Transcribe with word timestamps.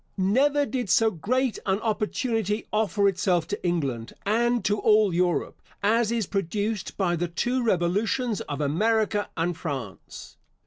Never 0.17 0.65
did 0.65 0.89
so 0.89 1.11
great 1.11 1.59
an 1.67 1.79
opportunity 1.81 2.65
offer 2.73 3.07
itself 3.07 3.47
to 3.49 3.63
England, 3.63 4.13
and 4.25 4.65
to 4.65 4.79
all 4.79 5.13
Europe, 5.13 5.61
as 5.83 6.11
is 6.11 6.25
produced 6.25 6.97
by 6.97 7.15
the 7.15 7.27
two 7.27 7.61
Revolutions 7.61 8.41
of 8.49 8.61
America 8.61 9.29
and 9.37 9.55
France. 9.55 10.37